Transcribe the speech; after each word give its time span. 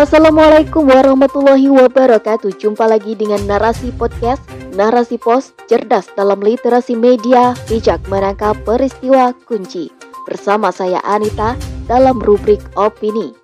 Assalamualaikum 0.00 0.88
warahmatullahi 0.88 1.68
wabarakatuh. 1.68 2.56
Jumpa 2.56 2.88
lagi 2.88 3.12
dengan 3.12 3.44
Narasi 3.44 3.92
Podcast. 3.92 4.40
Narasi 4.72 5.20
Pos, 5.20 5.52
cerdas 5.68 6.08
dalam 6.16 6.40
literasi 6.40 6.96
media 6.96 7.52
Bijak 7.68 8.08
menangkap 8.08 8.56
peristiwa 8.64 9.36
kunci. 9.44 9.92
Bersama 10.24 10.72
saya 10.72 11.04
Anita 11.04 11.52
dalam 11.84 12.16
rubrik 12.16 12.64
Opini. 12.80 13.36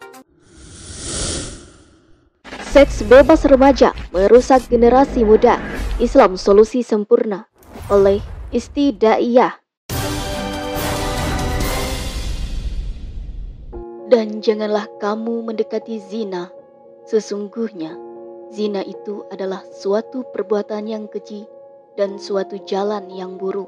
Seks 2.73 3.05
bebas 3.05 3.45
remaja 3.45 3.93
merusak 4.17 4.65
generasi 4.73 5.29
muda. 5.29 5.61
Islam 6.01 6.41
solusi 6.41 6.81
sempurna. 6.81 7.53
Oleh 7.93 8.25
Isti 8.49 8.97
Dan 14.07 14.39
janganlah 14.39 14.87
kamu 15.03 15.51
mendekati 15.51 15.99
zina. 15.99 16.47
Sesungguhnya, 17.11 17.91
zina 18.55 18.87
itu 18.87 19.27
adalah 19.35 19.67
suatu 19.75 20.23
perbuatan 20.31 20.87
yang 20.87 21.11
keji 21.11 21.43
dan 21.99 22.15
suatu 22.15 22.55
jalan 22.71 23.11
yang 23.11 23.35
buruk. 23.35 23.67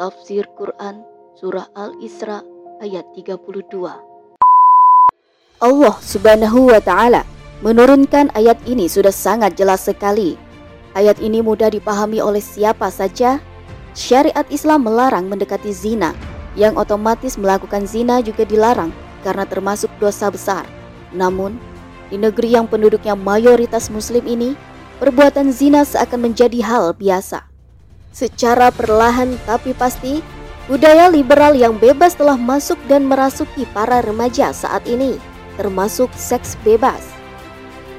Tafsir 0.00 0.48
Quran 0.56 1.04
Surah 1.36 1.68
Al-Isra 1.76 2.40
ayat 2.80 3.12
32 3.12 3.68
Allah 5.60 5.94
subhanahu 6.00 6.72
wa 6.72 6.80
ta'ala 6.80 7.28
menurunkan 7.60 8.32
ayat 8.32 8.56
ini 8.64 8.88
sudah 8.88 9.12
sangat 9.12 9.52
jelas 9.52 9.84
sekali. 9.84 10.40
Ayat 10.96 11.20
ini 11.20 11.44
mudah 11.44 11.68
dipahami 11.68 12.24
oleh 12.24 12.40
siapa 12.40 12.88
saja. 12.88 13.36
Syariat 13.92 14.48
Islam 14.48 14.88
melarang 14.88 15.28
mendekati 15.28 15.76
zina, 15.76 16.16
yang 16.56 16.80
otomatis 16.80 17.36
melakukan 17.36 17.84
zina 17.84 18.24
juga 18.24 18.48
dilarang 18.48 19.07
karena 19.22 19.44
termasuk 19.44 19.90
dosa 19.98 20.30
besar. 20.30 20.64
Namun, 21.10 21.56
di 22.08 22.16
negeri 22.16 22.56
yang 22.56 22.64
penduduknya 22.68 23.12
mayoritas 23.12 23.92
muslim 23.92 24.24
ini, 24.24 24.56
perbuatan 25.00 25.52
zina 25.52 25.84
seakan 25.84 26.32
menjadi 26.32 26.64
hal 26.64 26.96
biasa. 26.96 27.44
Secara 28.12 28.72
perlahan 28.72 29.36
tapi 29.44 29.76
pasti, 29.76 30.24
budaya 30.66 31.12
liberal 31.12 31.52
yang 31.52 31.76
bebas 31.76 32.16
telah 32.16 32.36
masuk 32.36 32.80
dan 32.88 33.04
merasuki 33.04 33.68
para 33.76 34.00
remaja 34.00 34.50
saat 34.50 34.84
ini, 34.88 35.20
termasuk 35.60 36.08
seks 36.16 36.56
bebas. 36.64 37.04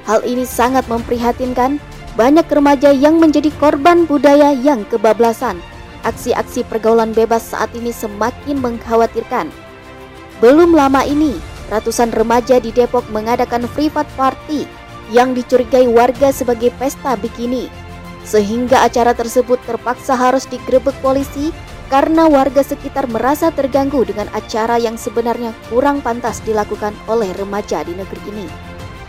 Hal 0.10 0.26
ini 0.26 0.44
sangat 0.44 0.90
memprihatinkan, 0.90 1.78
banyak 2.18 2.50
remaja 2.50 2.90
yang 2.90 3.22
menjadi 3.22 3.54
korban 3.62 4.10
budaya 4.10 4.52
yang 4.58 4.82
kebablasan. 4.90 5.62
Aksi-aksi 6.02 6.66
pergaulan 6.66 7.14
bebas 7.14 7.54
saat 7.54 7.70
ini 7.76 7.92
semakin 7.94 8.58
mengkhawatirkan 8.58 9.52
belum 10.40 10.72
lama 10.72 11.04
ini, 11.04 11.36
ratusan 11.68 12.16
remaja 12.16 12.64
di 12.64 12.72
Depok 12.72 13.04
mengadakan 13.12 13.68
privat 13.76 14.08
party 14.16 14.64
yang 15.12 15.36
dicurigai 15.36 15.86
warga 15.92 16.32
sebagai 16.32 16.72
pesta 16.80 17.20
bikini. 17.20 17.68
Sehingga 18.24 18.88
acara 18.88 19.12
tersebut 19.12 19.60
terpaksa 19.68 20.16
harus 20.16 20.48
digerebek 20.48 20.96
polisi 21.04 21.52
karena 21.90 22.30
warga 22.30 22.62
sekitar 22.62 23.10
merasa 23.10 23.50
terganggu 23.50 24.06
dengan 24.06 24.30
acara 24.32 24.78
yang 24.78 24.96
sebenarnya 24.96 25.52
kurang 25.68 26.00
pantas 26.00 26.40
dilakukan 26.46 26.94
oleh 27.10 27.34
remaja 27.36 27.82
di 27.82 27.98
negeri 27.98 28.22
ini. 28.30 28.48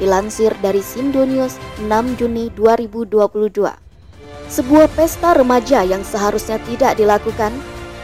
Dilansir 0.01 0.57
dari 0.65 0.81
Sindonius 0.81 1.61
6 1.85 2.17
Juni 2.17 2.49
2022. 2.57 3.69
Sebuah 4.51 4.89
pesta 4.97 5.37
remaja 5.37 5.85
yang 5.85 6.01
seharusnya 6.01 6.57
tidak 6.67 6.97
dilakukan 6.97 7.53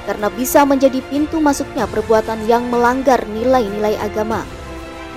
karena 0.07 0.31
bisa 0.31 0.63
menjadi 0.63 1.03
pintu 1.11 1.43
masuknya 1.43 1.85
perbuatan 1.91 2.47
yang 2.47 2.71
melanggar 2.71 3.19
nilai-nilai 3.27 3.99
agama. 3.99 4.47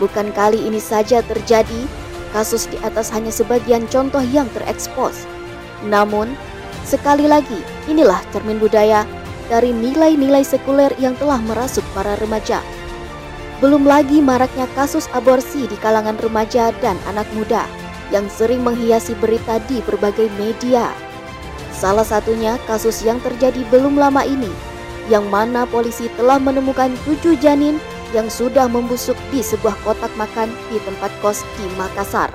Bukan 0.01 0.33
kali 0.33 0.65
ini 0.65 0.81
saja 0.81 1.21
terjadi, 1.21 1.85
kasus 2.33 2.65
di 2.65 2.75
atas 2.81 3.13
hanya 3.13 3.29
sebagian 3.29 3.85
contoh 3.87 4.25
yang 4.33 4.49
terekspos. 4.57 5.29
Namun, 5.85 6.33
sekali 6.83 7.29
lagi, 7.29 7.61
inilah 7.85 8.19
cermin 8.33 8.57
budaya 8.57 9.05
dari 9.47 9.69
nilai-nilai 9.69 10.41
sekuler 10.41 10.91
yang 10.97 11.13
telah 11.21 11.37
merasuk 11.45 11.85
para 11.93 12.17
remaja. 12.17 12.59
Belum 13.59 13.83
lagi 13.83 14.23
maraknya 14.23 14.65
kasus 14.73 15.05
aborsi 15.11 15.67
di 15.67 15.77
kalangan 15.83 16.15
remaja 16.17 16.71
dan 16.79 16.95
anak 17.11 17.27
muda 17.35 17.67
yang 18.09 18.25
sering 18.31 18.63
menghiasi 18.63 19.13
berita 19.19 19.59
di 19.67 19.83
berbagai 19.83 20.31
media. 20.39 20.89
Salah 21.75 22.07
satunya 22.07 22.55
kasus 22.67 23.03
yang 23.03 23.19
terjadi 23.19 23.63
belum 23.67 23.99
lama 23.99 24.23
ini 24.23 24.68
yang 25.09 25.25
mana 25.27 25.65
polisi 25.65 26.07
telah 26.15 26.37
menemukan 26.37 26.93
tujuh 27.03 27.35
janin 27.41 27.81
yang 28.13 28.29
sudah 28.29 28.69
membusuk 28.69 29.17
di 29.33 29.41
sebuah 29.41 29.73
kotak 29.85 30.09
makan 30.17 30.49
di 30.69 30.77
tempat 30.85 31.09
kos 31.21 31.41
di 31.57 31.65
Makassar. 31.77 32.33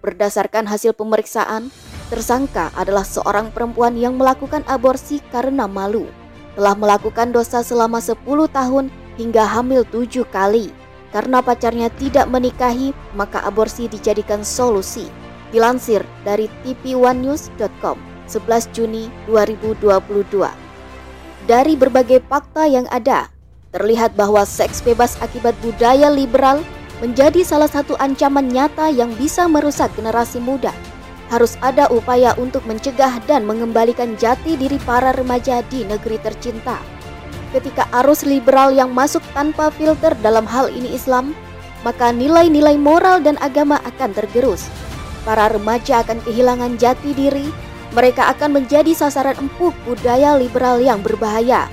Berdasarkan 0.00 0.64
hasil 0.64 0.96
pemeriksaan, 0.96 1.68
tersangka 2.08 2.72
adalah 2.72 3.04
seorang 3.04 3.52
perempuan 3.52 3.98
yang 3.98 4.16
melakukan 4.16 4.64
aborsi 4.64 5.20
karena 5.28 5.68
malu. 5.68 6.08
Telah 6.56 6.74
melakukan 6.74 7.30
dosa 7.30 7.60
selama 7.62 8.00
10 8.00 8.18
tahun 8.50 8.88
hingga 9.20 9.44
hamil 9.44 9.84
tujuh 9.86 10.24
kali. 10.32 10.72
Karena 11.10 11.42
pacarnya 11.42 11.90
tidak 11.98 12.30
menikahi, 12.30 12.94
maka 13.18 13.42
aborsi 13.42 13.90
dijadikan 13.90 14.46
solusi. 14.46 15.10
Dilansir 15.50 16.06
dari 16.22 16.46
tv1news.com 16.62 17.98
11 18.30 18.70
Juni 18.70 19.10
2022. 19.26 20.59
Dari 21.48 21.72
berbagai 21.72 22.20
fakta 22.28 22.68
yang 22.68 22.84
ada, 22.92 23.32
terlihat 23.72 24.12
bahwa 24.18 24.44
seks 24.44 24.84
bebas 24.84 25.16
akibat 25.24 25.56
budaya 25.64 26.12
liberal 26.12 26.60
menjadi 27.00 27.40
salah 27.40 27.70
satu 27.70 27.96
ancaman 27.96 28.52
nyata 28.52 28.92
yang 28.92 29.08
bisa 29.16 29.48
merusak 29.48 29.88
generasi 29.96 30.36
muda. 30.36 30.74
Harus 31.32 31.56
ada 31.62 31.86
upaya 31.88 32.34
untuk 32.36 32.66
mencegah 32.66 33.22
dan 33.24 33.46
mengembalikan 33.46 34.18
jati 34.18 34.58
diri 34.58 34.76
para 34.82 35.14
remaja 35.14 35.62
di 35.70 35.86
negeri 35.86 36.18
tercinta. 36.20 36.76
Ketika 37.54 37.86
arus 38.02 38.26
liberal 38.26 38.74
yang 38.74 38.92
masuk 38.92 39.22
tanpa 39.32 39.70
filter 39.72 40.12
dalam 40.20 40.44
hal 40.44 40.68
ini 40.68 40.92
Islam, 40.92 41.32
maka 41.86 42.12
nilai-nilai 42.12 42.76
moral 42.76 43.24
dan 43.24 43.40
agama 43.40 43.80
akan 43.88 44.10
tergerus. 44.12 44.68
Para 45.24 45.48
remaja 45.48 46.04
akan 46.04 46.20
kehilangan 46.26 46.76
jati 46.76 47.16
diri 47.16 47.48
mereka 47.90 48.30
akan 48.30 48.62
menjadi 48.62 48.94
sasaran 48.94 49.34
empuk 49.34 49.74
budaya 49.82 50.38
liberal 50.38 50.78
yang 50.78 51.02
berbahaya. 51.02 51.66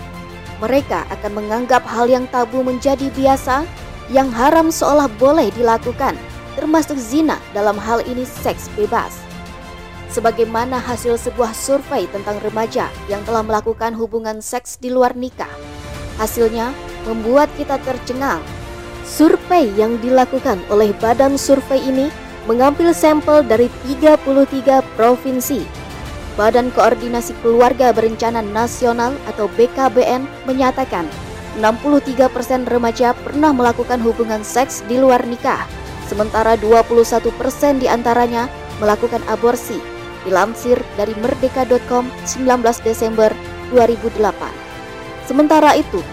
Mereka 0.57 1.05
akan 1.13 1.31
menganggap 1.37 1.85
hal 1.85 2.09
yang 2.09 2.25
tabu 2.33 2.65
menjadi 2.65 3.13
biasa, 3.13 3.69
yang 4.09 4.33
haram 4.33 4.73
seolah 4.73 5.05
boleh 5.21 5.53
dilakukan, 5.53 6.17
termasuk 6.57 6.97
zina 6.97 7.37
dalam 7.53 7.77
hal 7.77 8.01
ini 8.09 8.25
seks 8.25 8.65
bebas. 8.73 9.13
Sebagaimana 10.09 10.81
hasil 10.81 11.21
sebuah 11.21 11.53
survei 11.53 12.09
tentang 12.09 12.41
remaja 12.41 12.89
yang 13.05 13.21
telah 13.21 13.45
melakukan 13.45 13.93
hubungan 13.93 14.41
seks 14.41 14.81
di 14.81 14.89
luar 14.89 15.13
nikah. 15.13 15.51
Hasilnya 16.17 16.73
membuat 17.05 17.53
kita 17.61 17.77
tercengang. 17.85 18.41
Survei 19.05 19.69
yang 19.77 20.01
dilakukan 20.01 20.57
oleh 20.73 20.89
badan 20.97 21.37
survei 21.37 21.77
ini 21.85 22.09
mengambil 22.49 22.89
sampel 22.95 23.45
dari 23.45 23.69
33 23.85 24.81
provinsi 24.97 25.86
Badan 26.37 26.69
Koordinasi 26.69 27.33
Keluarga 27.41 27.89
Berencana 27.89 28.45
Nasional 28.45 29.17
atau 29.25 29.49
BKBN 29.57 30.29
menyatakan 30.45 31.09
63% 31.57 32.69
remaja 32.69 33.17
pernah 33.25 33.49
melakukan 33.49 33.97
hubungan 34.05 34.45
seks 34.45 34.85
di 34.85 35.01
luar 35.01 35.25
nikah, 35.25 35.65
sementara 36.05 36.53
21% 36.61 37.81
di 37.81 37.89
antaranya 37.89 38.45
melakukan 38.77 39.25
aborsi, 39.25 39.81
dilansir 40.29 40.77
dari 40.93 41.17
merdeka.com 41.17 42.05
19 42.29 42.61
Desember 42.85 43.33
2008. 43.73 44.21
Sementara 45.25 45.73
itu, 45.73 46.05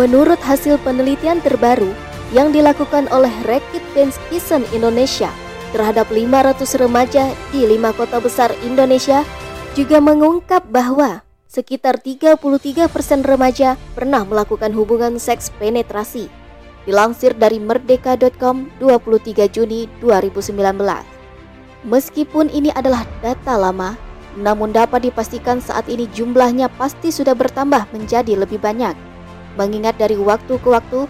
menurut 0.00 0.40
hasil 0.40 0.80
penelitian 0.80 1.44
terbaru 1.44 1.92
yang 2.32 2.56
dilakukan 2.56 3.04
oleh 3.12 3.30
Rekit 3.44 3.84
Dance 3.92 4.16
Kisen 4.32 4.64
Indonesia 4.72 5.28
terhadap 5.76 6.08
500 6.08 6.64
remaja 6.80 7.28
di 7.52 7.68
lima 7.68 7.92
kota 7.92 8.16
besar 8.24 8.48
Indonesia 8.64 9.20
juga 9.78 10.02
mengungkap 10.02 10.66
bahwa 10.74 11.22
sekitar 11.46 12.02
33% 12.02 12.42
remaja 13.22 13.78
pernah 13.94 14.26
melakukan 14.26 14.74
hubungan 14.74 15.22
seks 15.22 15.54
penetrasi. 15.54 16.26
Dilansir 16.82 17.38
dari 17.38 17.62
merdeka.com 17.62 18.74
23 18.82 19.46
Juni 19.46 19.86
2019. 20.02 20.82
Meskipun 21.86 22.50
ini 22.50 22.74
adalah 22.74 23.06
data 23.22 23.54
lama, 23.54 23.94
namun 24.34 24.74
dapat 24.74 25.06
dipastikan 25.06 25.62
saat 25.62 25.86
ini 25.86 26.10
jumlahnya 26.10 26.66
pasti 26.74 27.14
sudah 27.14 27.38
bertambah 27.38 27.86
menjadi 27.94 28.34
lebih 28.34 28.58
banyak. 28.58 28.98
Mengingat 29.54 29.94
dari 29.94 30.18
waktu 30.18 30.58
ke 30.58 30.68
waktu, 30.74 31.06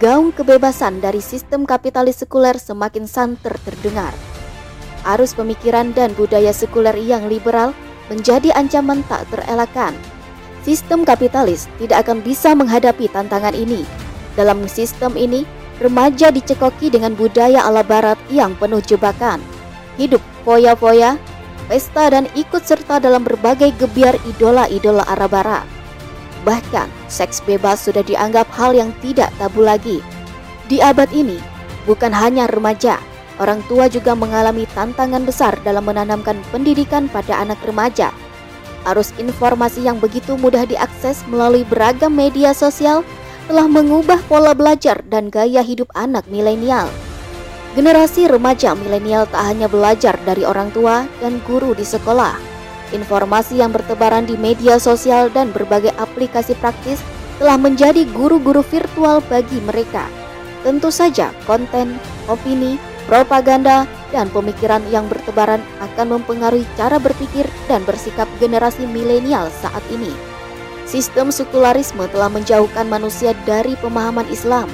gaung 0.00 0.32
kebebasan 0.32 1.04
dari 1.04 1.20
sistem 1.20 1.68
kapitalis 1.68 2.24
sekuler 2.24 2.56
semakin 2.56 3.04
santer 3.04 3.52
terdengar. 3.68 4.16
Arus 5.04 5.36
pemikiran 5.36 5.92
dan 5.92 6.16
budaya 6.16 6.56
sekuler 6.56 6.96
yang 6.96 7.28
liberal 7.28 7.76
menjadi 8.08 8.52
ancaman 8.56 9.04
tak 9.06 9.28
terelakkan. 9.32 9.92
Sistem 10.64 11.06
kapitalis 11.06 11.70
tidak 11.80 12.04
akan 12.08 12.20
bisa 12.20 12.52
menghadapi 12.52 13.08
tantangan 13.08 13.56
ini. 13.56 13.88
Dalam 14.36 14.64
sistem 14.68 15.16
ini, 15.16 15.48
remaja 15.80 16.28
dicekoki 16.28 16.92
dengan 16.92 17.14
budaya 17.14 17.64
ala 17.64 17.80
barat 17.80 18.18
yang 18.28 18.52
penuh 18.58 18.82
jebakan. 18.84 19.40
Hidup 19.96 20.20
foya-foya, 20.44 21.16
pesta 21.70 22.10
dan 22.10 22.26
ikut 22.36 22.64
serta 22.64 23.00
dalam 23.00 23.22
berbagai 23.22 23.72
gebiar 23.76 24.16
idola-idola 24.28 25.04
Arab 25.08 25.32
Barat. 25.34 25.66
Bahkan, 26.46 26.86
seks 27.10 27.42
bebas 27.44 27.82
sudah 27.84 28.00
dianggap 28.06 28.46
hal 28.54 28.72
yang 28.72 28.94
tidak 29.02 29.28
tabu 29.36 29.60
lagi. 29.60 30.00
Di 30.70 30.78
abad 30.78 31.10
ini, 31.10 31.36
bukan 31.84 32.14
hanya 32.14 32.46
remaja, 32.46 33.00
orang 33.38 33.62
tua 33.66 33.90
juga 33.90 34.14
mengalami 34.14 34.66
tantangan 34.74 35.22
besar 35.26 35.58
dalam 35.62 35.86
menanamkan 35.86 36.38
pendidikan 36.54 37.06
pada 37.10 37.38
anak 37.38 37.58
remaja. 37.66 38.14
Arus 38.86 39.10
informasi 39.18 39.86
yang 39.86 39.98
begitu 39.98 40.38
mudah 40.38 40.66
diakses 40.66 41.26
melalui 41.26 41.66
beragam 41.66 42.14
media 42.14 42.54
sosial 42.54 43.02
telah 43.50 43.66
mengubah 43.66 44.20
pola 44.28 44.52
belajar 44.52 45.02
dan 45.08 45.32
gaya 45.32 45.64
hidup 45.64 45.88
anak 45.96 46.26
milenial. 46.30 46.86
Generasi 47.74 48.26
remaja 48.28 48.74
milenial 48.74 49.24
tak 49.30 49.44
hanya 49.48 49.70
belajar 49.70 50.18
dari 50.26 50.42
orang 50.42 50.70
tua 50.74 51.06
dan 51.20 51.38
guru 51.46 51.76
di 51.76 51.84
sekolah, 51.84 52.48
Informasi 52.88 53.60
yang 53.60 53.68
bertebaran 53.76 54.24
di 54.24 54.40
media 54.40 54.80
sosial 54.80 55.28
dan 55.28 55.52
berbagai 55.52 55.92
aplikasi 56.00 56.56
praktis 56.56 57.04
telah 57.36 57.60
menjadi 57.60 58.08
guru-guru 58.16 58.64
virtual 58.64 59.20
bagi 59.28 59.60
mereka. 59.68 60.08
Tentu 60.64 60.88
saja, 60.88 61.30
konten, 61.44 62.00
opini, 62.26 62.80
propaganda, 63.08 63.88
dan 64.12 64.28
pemikiran 64.28 64.84
yang 64.92 65.08
bertebaran 65.08 65.64
akan 65.80 66.20
mempengaruhi 66.20 66.68
cara 66.76 67.00
berpikir 67.00 67.48
dan 67.66 67.82
bersikap 67.88 68.28
generasi 68.36 68.84
milenial 68.84 69.48
saat 69.64 69.82
ini. 69.88 70.12
Sistem 70.84 71.32
sekularisme 71.32 72.04
telah 72.12 72.28
menjauhkan 72.28 72.84
manusia 72.84 73.32
dari 73.48 73.74
pemahaman 73.80 74.28
Islam, 74.28 74.68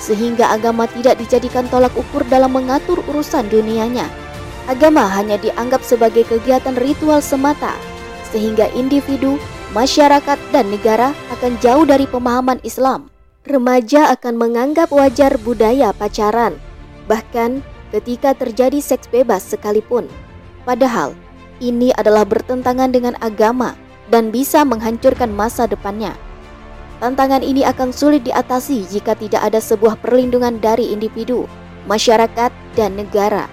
sehingga 0.00 0.48
agama 0.48 0.88
tidak 0.88 1.20
dijadikan 1.20 1.68
tolak 1.68 1.92
ukur 1.92 2.24
dalam 2.26 2.56
mengatur 2.56 3.00
urusan 3.08 3.48
dunianya 3.52 4.08
agama 4.68 5.08
hanya 5.08 5.40
dianggap 5.40 5.80
sebagai 5.80 6.28
kegiatan 6.28 6.76
ritual 6.76 7.24
semata, 7.24 7.72
sehingga 8.28 8.68
individu, 8.76 9.40
masyarakat, 9.72 10.36
dan 10.52 10.68
negara 10.68 11.16
akan 11.32 11.56
jauh 11.58 11.88
dari 11.88 12.04
pemahaman 12.04 12.60
Islam. 12.62 13.08
Remaja 13.48 14.12
akan 14.12 14.36
menganggap 14.36 14.92
wajar 14.92 15.40
budaya 15.40 15.96
pacaran, 15.96 16.60
bahkan 17.08 17.64
ketika 17.90 18.36
terjadi 18.36 18.78
seks 18.78 19.08
bebas 19.08 19.40
sekalipun. 19.42 20.06
Padahal, 20.68 21.16
ini 21.58 21.90
adalah 21.96 22.28
bertentangan 22.28 22.92
dengan 22.92 23.16
agama 23.24 23.74
dan 24.12 24.28
bisa 24.28 24.62
menghancurkan 24.62 25.32
masa 25.32 25.64
depannya. 25.64 26.12
Tantangan 26.98 27.46
ini 27.46 27.62
akan 27.62 27.94
sulit 27.94 28.26
diatasi 28.26 28.84
jika 28.90 29.14
tidak 29.14 29.40
ada 29.40 29.62
sebuah 29.62 30.02
perlindungan 30.02 30.58
dari 30.58 30.90
individu, 30.90 31.46
masyarakat, 31.86 32.50
dan 32.74 32.98
negara. 32.98 33.46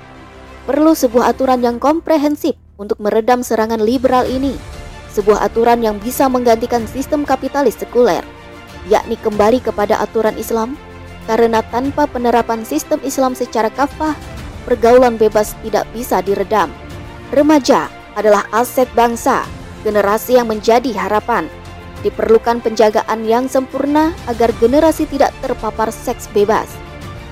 Perlu 0.66 0.98
sebuah 0.98 1.30
aturan 1.30 1.62
yang 1.62 1.78
komprehensif 1.78 2.58
untuk 2.82 2.98
meredam 2.98 3.46
serangan 3.46 3.80
liberal 3.80 4.26
ini. 4.26 4.58
Sebuah 5.14 5.46
aturan 5.46 5.80
yang 5.80 6.02
bisa 6.02 6.26
menggantikan 6.26 6.84
sistem 6.90 7.24
kapitalis 7.24 7.78
sekuler, 7.78 8.26
yakni 8.90 9.16
kembali 9.16 9.62
kepada 9.62 10.02
aturan 10.02 10.36
Islam, 10.36 10.74
karena 11.26 11.62
tanpa 11.74 12.06
penerapan 12.06 12.62
sistem 12.66 13.02
Islam 13.02 13.34
secara 13.34 13.70
kafah, 13.74 14.14
pergaulan 14.66 15.18
bebas 15.18 15.58
tidak 15.66 15.86
bisa 15.94 16.22
diredam. 16.22 16.70
Remaja 17.34 17.90
adalah 18.14 18.46
aset 18.54 18.88
bangsa, 18.94 19.44
generasi 19.82 20.38
yang 20.38 20.48
menjadi 20.50 20.94
harapan. 20.96 21.50
Diperlukan 22.06 22.62
penjagaan 22.62 23.26
yang 23.26 23.50
sempurna 23.50 24.14
agar 24.30 24.54
generasi 24.62 25.10
tidak 25.10 25.34
terpapar 25.42 25.90
seks 25.90 26.30
bebas, 26.30 26.70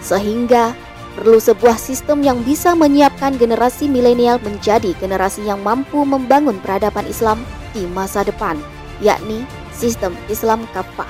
sehingga 0.02 0.74
Perlu 1.14 1.38
sebuah 1.38 1.78
sistem 1.78 2.26
yang 2.26 2.42
bisa 2.42 2.74
menyiapkan 2.74 3.38
generasi 3.38 3.86
milenial 3.86 4.42
menjadi 4.42 4.98
generasi 4.98 5.46
yang 5.46 5.62
mampu 5.62 6.02
membangun 6.02 6.58
peradaban 6.58 7.06
Islam 7.06 7.46
di 7.70 7.86
masa 7.94 8.26
depan, 8.26 8.58
yakni 8.98 9.46
sistem 9.70 10.18
Islam 10.26 10.66
kafah. 10.74 11.10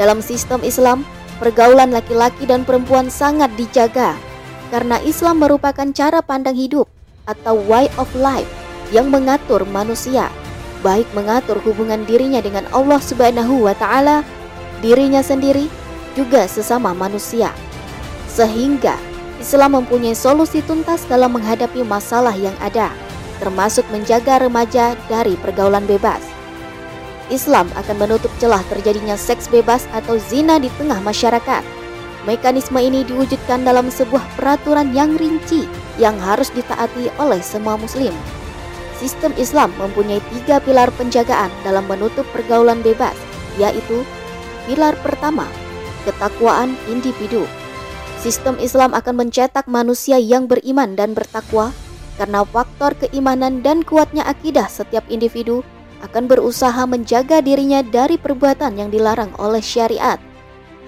Dalam 0.00 0.24
sistem 0.24 0.64
Islam, 0.64 1.04
pergaulan 1.42 1.90
laki-laki 1.90 2.46
dan 2.46 2.62
perempuan 2.62 3.10
sangat 3.10 3.50
dijaga 3.58 4.14
karena 4.70 5.02
Islam 5.02 5.42
merupakan 5.42 5.90
cara 5.90 6.22
pandang 6.22 6.54
hidup 6.54 6.86
atau 7.26 7.58
way 7.66 7.90
of 7.98 8.06
life 8.14 8.46
yang 8.94 9.10
mengatur 9.10 9.66
manusia, 9.66 10.30
baik 10.86 11.10
mengatur 11.10 11.58
hubungan 11.66 12.06
dirinya 12.06 12.38
dengan 12.38 12.62
Allah 12.70 13.02
Subhanahu 13.02 13.66
wa 13.66 13.74
taala, 13.74 14.22
dirinya 14.78 15.20
sendiri, 15.20 15.66
juga 16.14 16.46
sesama 16.46 16.94
manusia 16.94 17.50
sehingga 18.32 18.96
Islam 19.36 19.84
mempunyai 19.84 20.16
solusi 20.16 20.64
tuntas 20.64 21.04
dalam 21.04 21.36
menghadapi 21.36 21.84
masalah 21.84 22.32
yang 22.32 22.56
ada, 22.64 22.88
termasuk 23.36 23.84
menjaga 23.92 24.40
remaja 24.40 24.96
dari 25.10 25.36
pergaulan 25.36 25.84
bebas. 25.84 26.31
Islam 27.30 27.70
akan 27.78 27.96
menutup 28.00 28.32
celah 28.42 28.62
terjadinya 28.72 29.14
seks 29.14 29.46
bebas 29.46 29.86
atau 29.94 30.18
zina 30.18 30.58
di 30.58 30.72
tengah 30.80 30.98
masyarakat. 31.04 31.62
Mekanisme 32.22 32.78
ini 32.78 33.02
diwujudkan 33.02 33.66
dalam 33.66 33.90
sebuah 33.90 34.22
peraturan 34.38 34.94
yang 34.94 35.18
rinci 35.18 35.66
yang 35.98 36.14
harus 36.22 36.50
ditaati 36.54 37.10
oleh 37.18 37.42
semua 37.42 37.74
muslim. 37.74 38.14
Sistem 39.02 39.34
Islam 39.34 39.74
mempunyai 39.82 40.22
tiga 40.30 40.62
pilar 40.62 40.86
penjagaan 40.94 41.50
dalam 41.66 41.82
menutup 41.90 42.22
pergaulan 42.30 42.78
bebas, 42.86 43.18
yaitu 43.58 44.06
pilar 44.70 44.94
pertama, 45.02 45.50
ketakwaan 46.06 46.78
individu. 46.86 47.42
Sistem 48.22 48.54
Islam 48.62 48.94
akan 48.94 49.26
mencetak 49.26 49.66
manusia 49.66 50.22
yang 50.22 50.46
beriman 50.46 50.94
dan 50.94 51.10
bertakwa 51.10 51.74
karena 52.14 52.46
faktor 52.46 52.94
keimanan 52.94 53.66
dan 53.66 53.82
kuatnya 53.82 54.22
akidah 54.22 54.70
setiap 54.70 55.02
individu 55.10 55.66
akan 56.02 56.26
berusaha 56.26 56.82
menjaga 56.84 57.38
dirinya 57.38 57.80
dari 57.80 58.18
perbuatan 58.18 58.74
yang 58.74 58.90
dilarang 58.90 59.30
oleh 59.38 59.62
syariat. 59.62 60.18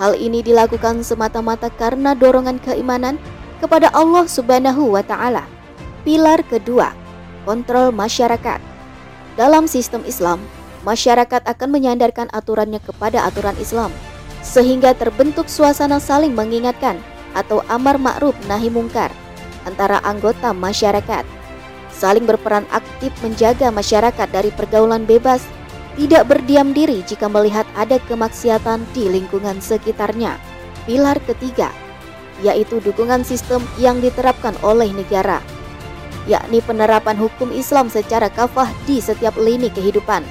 Hal 0.02 0.18
ini 0.18 0.42
dilakukan 0.42 1.06
semata-mata 1.06 1.70
karena 1.70 2.18
dorongan 2.18 2.58
keimanan 2.58 3.14
kepada 3.62 3.94
Allah 3.94 4.26
Subhanahu 4.26 4.90
wa 4.90 5.06
taala. 5.06 5.46
Pilar 6.02 6.42
kedua, 6.44 6.90
kontrol 7.46 7.94
masyarakat. 7.94 8.58
Dalam 9.38 9.70
sistem 9.70 10.02
Islam, 10.02 10.42
masyarakat 10.82 11.46
akan 11.46 11.68
menyandarkan 11.70 12.26
aturannya 12.34 12.82
kepada 12.82 13.22
aturan 13.22 13.54
Islam 13.62 13.94
sehingga 14.44 14.92
terbentuk 14.92 15.48
suasana 15.48 15.96
saling 15.96 16.36
mengingatkan 16.36 17.00
atau 17.32 17.64
amar 17.72 17.96
ma'ruf 17.96 18.36
nahi 18.44 18.68
mungkar 18.68 19.08
antara 19.64 19.98
anggota 20.04 20.52
masyarakat. 20.52 21.24
Saling 21.94 22.26
berperan 22.26 22.66
aktif 22.74 23.14
menjaga 23.22 23.70
masyarakat 23.70 24.28
dari 24.34 24.50
pergaulan 24.50 25.06
bebas, 25.06 25.46
tidak 25.94 26.26
berdiam 26.26 26.74
diri 26.74 27.06
jika 27.06 27.30
melihat 27.30 27.64
ada 27.78 28.02
kemaksiatan 28.10 28.82
di 28.90 29.06
lingkungan 29.06 29.62
sekitarnya. 29.62 30.34
Pilar 30.84 31.22
ketiga, 31.22 31.70
yaitu 32.42 32.82
dukungan 32.82 33.22
sistem 33.22 33.62
yang 33.78 34.02
diterapkan 34.02 34.58
oleh 34.66 34.90
negara, 34.90 35.38
yakni 36.26 36.58
penerapan 36.60 37.14
hukum 37.14 37.54
Islam 37.54 37.86
secara 37.86 38.26
kafah 38.26 38.68
di 38.90 38.98
setiap 38.98 39.38
lini 39.38 39.70
kehidupan. 39.70 40.26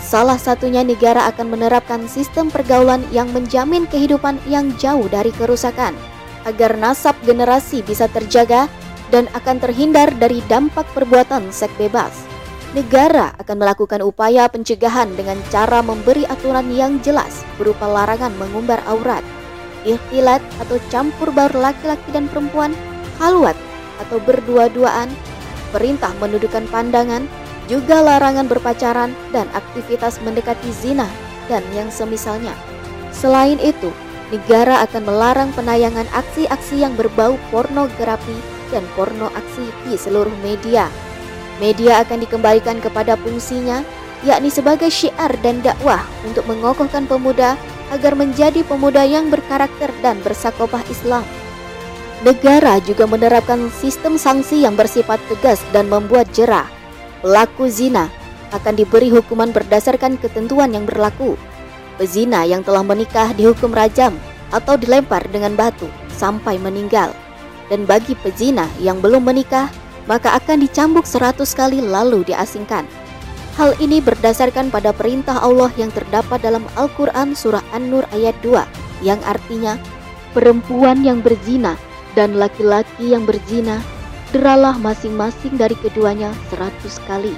Salah 0.00 0.40
satunya 0.40 0.84
negara 0.84 1.28
akan 1.32 1.52
menerapkan 1.52 2.04
sistem 2.08 2.48
pergaulan 2.52 3.04
yang 3.12 3.28
menjamin 3.32 3.88
kehidupan 3.88 4.36
yang 4.48 4.72
jauh 4.76 5.08
dari 5.08 5.32
kerusakan 5.32 5.96
agar 6.44 6.76
nasab 6.76 7.16
generasi 7.24 7.80
bisa 7.80 8.04
terjaga 8.12 8.68
dan 9.14 9.30
akan 9.30 9.62
terhindar 9.62 10.10
dari 10.18 10.42
dampak 10.50 10.82
perbuatan 10.90 11.54
seks 11.54 11.70
bebas. 11.78 12.10
Negara 12.74 13.30
akan 13.38 13.62
melakukan 13.62 14.02
upaya 14.02 14.50
pencegahan 14.50 15.06
dengan 15.14 15.38
cara 15.54 15.78
memberi 15.78 16.26
aturan 16.26 16.66
yang 16.74 16.98
jelas 17.06 17.46
berupa 17.54 17.86
larangan 17.86 18.34
mengumbar 18.34 18.82
aurat, 18.90 19.22
ikhtilat 19.86 20.42
atau 20.58 20.82
campur 20.90 21.30
baur 21.30 21.54
laki-laki 21.54 22.10
dan 22.10 22.26
perempuan, 22.26 22.74
halwat 23.22 23.54
atau 24.02 24.18
berdua-duaan, 24.26 25.06
perintah 25.70 26.10
mendudukan 26.18 26.66
pandangan, 26.74 27.30
juga 27.70 28.02
larangan 28.02 28.50
berpacaran 28.50 29.14
dan 29.30 29.46
aktivitas 29.54 30.18
mendekati 30.26 30.74
zina 30.74 31.06
dan 31.46 31.62
yang 31.70 31.94
semisalnya. 31.94 32.58
Selain 33.14 33.62
itu, 33.62 33.94
negara 34.34 34.82
akan 34.82 35.06
melarang 35.06 35.54
penayangan 35.54 36.10
aksi-aksi 36.10 36.82
yang 36.82 36.98
berbau 36.98 37.38
pornografi 37.54 38.53
dan 38.74 38.82
porno 38.98 39.30
aksi 39.30 39.70
di 39.86 39.94
seluruh 39.94 40.34
media. 40.42 40.90
Media 41.62 42.02
akan 42.02 42.26
dikembalikan 42.26 42.82
kepada 42.82 43.14
fungsinya, 43.14 43.86
yakni 44.26 44.50
sebagai 44.50 44.90
syiar 44.90 45.30
dan 45.46 45.62
dakwah 45.62 46.02
untuk 46.26 46.42
mengokohkan 46.50 47.06
pemuda 47.06 47.54
agar 47.94 48.18
menjadi 48.18 48.66
pemuda 48.66 49.06
yang 49.06 49.30
berkarakter 49.30 49.94
dan 50.02 50.18
bersakopah 50.26 50.82
Islam. 50.90 51.22
Negara 52.26 52.82
juga 52.82 53.06
menerapkan 53.06 53.70
sistem 53.70 54.18
sanksi 54.18 54.66
yang 54.66 54.74
bersifat 54.74 55.22
tegas 55.30 55.62
dan 55.70 55.86
membuat 55.86 56.26
jerah. 56.34 56.66
Pelaku 57.22 57.70
zina 57.70 58.10
akan 58.50 58.74
diberi 58.74 59.14
hukuman 59.14 59.54
berdasarkan 59.54 60.18
ketentuan 60.18 60.74
yang 60.74 60.82
berlaku 60.82 61.38
Pezina 61.94 62.42
yang 62.42 62.66
telah 62.66 62.82
menikah 62.82 63.30
dihukum 63.38 63.70
rajam 63.70 64.18
atau 64.50 64.74
dilempar 64.74 65.22
dengan 65.30 65.54
batu 65.54 65.86
sampai 66.10 66.58
meninggal. 66.58 67.14
Dan 67.74 67.90
bagi 67.90 68.14
pezina 68.14 68.70
yang 68.78 69.02
belum 69.02 69.26
menikah, 69.26 69.66
maka 70.06 70.38
akan 70.38 70.62
dicambuk 70.62 71.02
seratus 71.02 71.58
kali 71.58 71.82
lalu 71.82 72.22
diasingkan. 72.22 72.86
Hal 73.58 73.74
ini 73.82 73.98
berdasarkan 73.98 74.70
pada 74.70 74.94
perintah 74.94 75.42
Allah 75.42 75.74
yang 75.74 75.90
terdapat 75.90 76.38
dalam 76.38 76.62
Al-Quran 76.78 77.34
Surah 77.34 77.66
An-Nur 77.74 78.06
ayat 78.14 78.38
2 78.46 79.02
yang 79.02 79.18
artinya 79.26 79.74
perempuan 80.30 81.02
yang 81.02 81.18
berzina 81.18 81.74
dan 82.14 82.38
laki-laki 82.38 83.10
yang 83.10 83.26
berzina 83.26 83.82
deralah 84.30 84.78
masing-masing 84.78 85.58
dari 85.58 85.74
keduanya 85.82 86.30
seratus 86.54 87.02
kali 87.10 87.34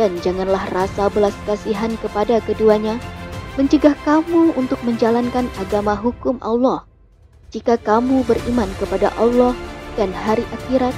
dan 0.00 0.16
janganlah 0.24 0.64
rasa 0.72 1.12
belas 1.12 1.36
kasihan 1.44 1.92
kepada 2.00 2.40
keduanya 2.44 2.96
mencegah 3.60 3.96
kamu 4.04 4.56
untuk 4.56 4.80
menjalankan 4.84 5.44
agama 5.60 5.92
hukum 5.92 6.40
Allah 6.40 6.87
jika 7.48 7.80
kamu 7.80 8.28
beriman 8.28 8.68
kepada 8.76 9.08
Allah 9.16 9.56
dan 9.96 10.12
hari 10.12 10.44
akhirat 10.52 10.92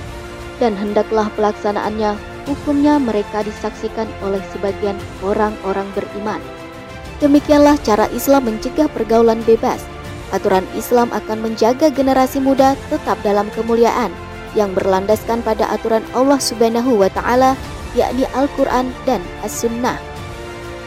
dan 0.58 0.74
hendaklah 0.74 1.30
pelaksanaannya 1.38 2.18
hukumnya 2.50 2.98
mereka 2.98 3.46
disaksikan 3.46 4.10
oleh 4.26 4.42
sebagian 4.50 4.98
orang-orang 5.22 5.86
beriman. 5.94 6.42
Demikianlah 7.22 7.78
cara 7.86 8.10
Islam 8.10 8.50
mencegah 8.50 8.90
pergaulan 8.90 9.38
bebas. 9.46 9.78
Aturan 10.34 10.66
Islam 10.74 11.10
akan 11.14 11.42
menjaga 11.42 11.90
generasi 11.90 12.38
muda 12.42 12.74
tetap 12.90 13.18
dalam 13.22 13.50
kemuliaan 13.54 14.10
yang 14.58 14.74
berlandaskan 14.74 15.42
pada 15.46 15.70
aturan 15.70 16.02
Allah 16.14 16.38
Subhanahu 16.42 16.98
wa 16.98 17.10
taala 17.10 17.54
yakni 17.94 18.26
Al-Qur'an 18.34 18.90
dan 19.06 19.22
As-Sunnah. 19.46 19.98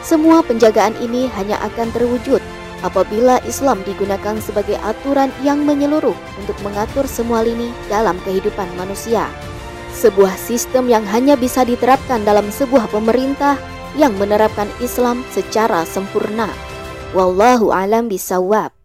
Semua 0.04 0.44
penjagaan 0.44 0.92
ini 1.00 1.28
hanya 1.32 1.56
akan 1.64 1.88
terwujud 1.96 2.40
apabila 2.84 3.40
Islam 3.48 3.80
digunakan 3.88 4.36
sebagai 4.44 4.76
aturan 4.84 5.32
yang 5.40 5.64
menyeluruh 5.64 6.16
untuk 6.38 6.56
mengatur 6.60 7.08
semua 7.08 7.40
lini 7.40 7.72
dalam 7.88 8.20
kehidupan 8.22 8.68
manusia 8.76 9.26
sebuah 9.94 10.34
sistem 10.36 10.90
yang 10.90 11.06
hanya 11.06 11.38
bisa 11.38 11.62
diterapkan 11.62 12.26
dalam 12.26 12.50
sebuah 12.50 12.90
pemerintah 12.90 13.56
yang 13.94 14.12
menerapkan 14.18 14.66
Islam 14.82 15.22
secara 15.30 15.86
sempurna. 15.86 16.50
Wallahu 17.14 17.70
alam 17.70 18.10
bisawab. 18.10 18.83